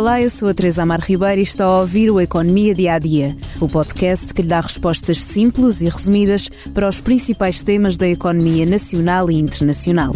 [0.00, 2.98] Olá, eu sou a Teresa Amar Ribeiro e está a ouvir o Economia Dia a
[2.98, 8.08] Dia, o podcast que lhe dá respostas simples e resumidas para os principais temas da
[8.08, 10.14] economia nacional e internacional.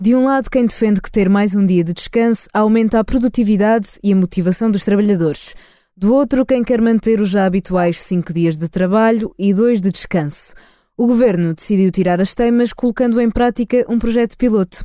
[0.00, 3.98] De um lado, quem defende que ter mais um dia de descanso aumenta a produtividade
[4.00, 5.56] e a motivação dos trabalhadores.
[5.96, 9.90] Do outro, quem quer manter os já habituais cinco dias de trabalho e dois de
[9.90, 10.54] descanso.
[10.96, 14.84] O governo decidiu tirar as teimas, colocando em prática um projeto piloto.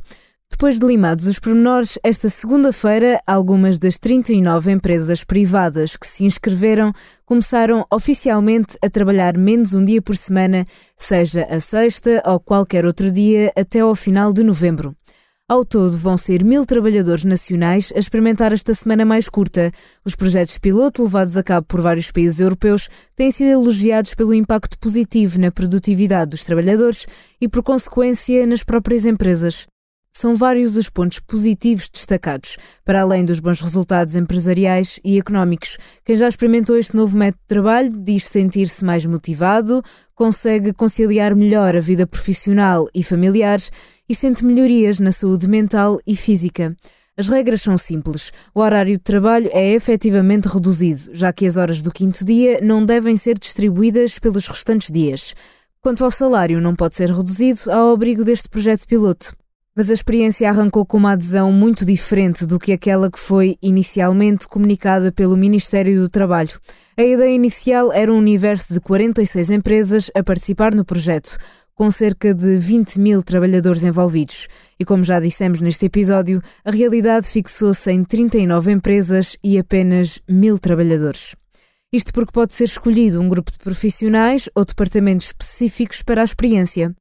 [0.56, 6.94] Depois de limados os pormenores, esta segunda-feira, algumas das 39 empresas privadas que se inscreveram
[7.26, 10.64] começaram oficialmente a trabalhar menos um dia por semana,
[10.96, 14.96] seja a sexta ou qualquer outro dia, até ao final de novembro.
[15.46, 19.70] Ao todo, vão ser mil trabalhadores nacionais a experimentar esta semana mais curta.
[20.06, 24.78] Os projetos piloto, levados a cabo por vários países europeus, têm sido elogiados pelo impacto
[24.78, 27.06] positivo na produtividade dos trabalhadores
[27.38, 29.66] e, por consequência, nas próprias empresas.
[30.18, 35.76] São vários os pontos positivos destacados, para além dos bons resultados empresariais e económicos.
[36.06, 39.82] Quem já experimentou este novo método de trabalho diz sentir-se mais motivado,
[40.14, 43.58] consegue conciliar melhor a vida profissional e familiar
[44.08, 46.74] e sente melhorias na saúde mental e física.
[47.14, 48.32] As regras são simples.
[48.54, 52.86] O horário de trabalho é efetivamente reduzido, já que as horas do quinto dia não
[52.86, 55.34] devem ser distribuídas pelos restantes dias.
[55.82, 59.36] Quanto ao salário, não pode ser reduzido ao abrigo deste projeto piloto.
[59.76, 64.48] Mas a experiência arrancou com uma adesão muito diferente do que aquela que foi inicialmente
[64.48, 66.58] comunicada pelo Ministério do Trabalho.
[66.96, 71.36] A ideia inicial era um universo de 46 empresas a participar no projeto,
[71.74, 74.48] com cerca de 20 mil trabalhadores envolvidos.
[74.80, 80.58] E como já dissemos neste episódio, a realidade fixou-se em 39 empresas e apenas mil
[80.58, 81.36] trabalhadores.
[81.92, 86.94] Isto porque pode ser escolhido um grupo de profissionais ou departamentos específicos para a experiência.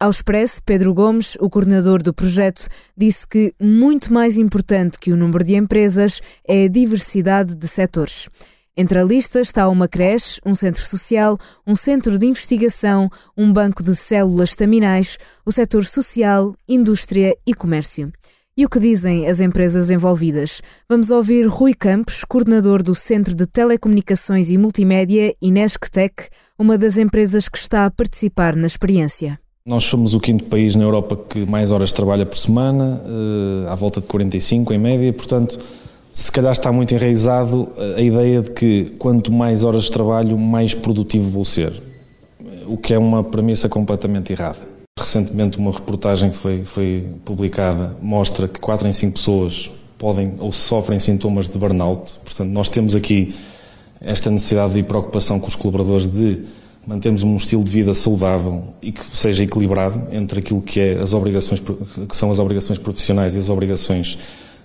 [0.00, 5.16] Ao Expresso, Pedro Gomes, o coordenador do projeto, disse que muito mais importante que o
[5.16, 8.26] número de empresas é a diversidade de setores.
[8.74, 13.82] Entre a lista está uma creche, um centro social, um centro de investigação, um banco
[13.82, 18.10] de células estaminais, o setor social, indústria e comércio.
[18.56, 20.62] E o que dizem as empresas envolvidas?
[20.88, 27.50] Vamos ouvir Rui Campos, coordenador do Centro de Telecomunicações e Multimédia, Inesctec, uma das empresas
[27.50, 29.38] que está a participar na experiência.
[29.64, 33.74] Nós somos o quinto país na Europa que mais horas trabalha por semana, eh, à
[33.74, 35.58] volta de 45 em média, portanto,
[36.10, 40.72] se calhar está muito enraizado a ideia de que quanto mais horas de trabalho, mais
[40.72, 41.74] produtivo vou ser,
[42.66, 44.58] o que é uma premissa completamente errada.
[44.98, 50.50] Recentemente, uma reportagem que foi, foi publicada mostra que 4 em 5 pessoas podem ou
[50.50, 53.34] sofrem sintomas de burnout, portanto, nós temos aqui
[54.00, 56.44] esta necessidade e preocupação com os colaboradores de
[56.86, 61.12] mantermos um estilo de vida saudável e que seja equilibrado entre aquilo que, é as
[61.12, 64.18] obrigações, que são as obrigações profissionais e as obrigações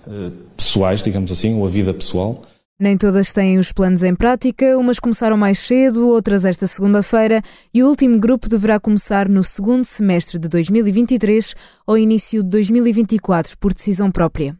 [0.08, 2.42] eh, pessoais, digamos assim, ou a vida pessoal.
[2.78, 7.40] Nem todas têm os planos em prática, umas começaram mais cedo, outras esta segunda-feira,
[7.72, 11.54] e o último grupo deverá começar no segundo semestre de 2023
[11.86, 14.54] ou início de 2024, por decisão própria.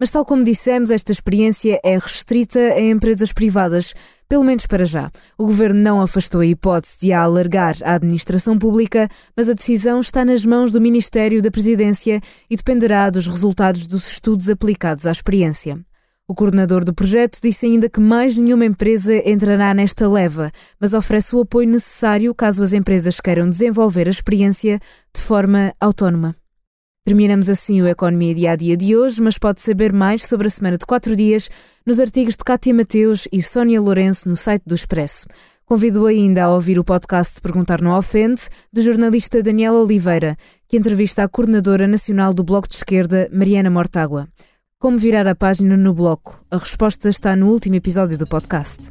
[0.00, 3.94] Mas, tal como dissemos, esta experiência é restrita a empresas privadas,
[4.28, 5.10] pelo menos para já.
[5.36, 9.98] O governo não afastou a hipótese de a alargar à administração pública, mas a decisão
[9.98, 15.10] está nas mãos do Ministério da Presidência e dependerá dos resultados dos estudos aplicados à
[15.10, 15.76] experiência.
[16.28, 21.34] O coordenador do projeto disse ainda que mais nenhuma empresa entrará nesta leva, mas oferece
[21.34, 24.78] o apoio necessário caso as empresas queiram desenvolver a experiência
[25.12, 26.37] de forma autónoma.
[27.08, 30.50] Terminamos assim o Economia Dia a Dia de hoje, mas pode saber mais sobre a
[30.50, 31.48] semana de quatro dias
[31.86, 35.26] nos artigos de Cátia Mateus e Sónia Lourenço no site do Expresso.
[35.64, 40.36] Convido ainda a ouvir o podcast de Perguntar Não Ofende, do jornalista Daniel Oliveira,
[40.68, 44.28] que entrevista a coordenadora nacional do Bloco de Esquerda, Mariana Mortágua.
[44.78, 46.44] Como virar a página no bloco?
[46.50, 48.90] A resposta está no último episódio do podcast.